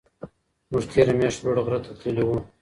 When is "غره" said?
1.65-1.79